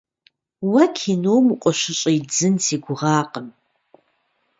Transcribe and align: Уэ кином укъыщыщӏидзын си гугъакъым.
Уэ 0.71 0.83
кином 0.97 1.45
укъыщыщӏидзын 1.53 2.55
си 2.65 2.75
гугъакъым. 2.83 3.47